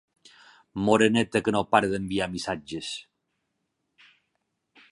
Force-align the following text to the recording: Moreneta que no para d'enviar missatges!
Moreneta 0.85 1.41
que 1.47 1.53
no 1.55 1.61
para 1.75 1.91
d'enviar 1.91 2.29
missatges! 2.37 2.89